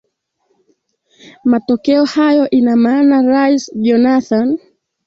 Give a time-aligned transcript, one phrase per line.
[1.45, 4.59] matokeo hayo ina maana rais jonathan